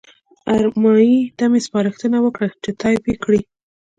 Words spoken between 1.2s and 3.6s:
ته مې سپارښتنه وکړه چې ټایپ یې کړي.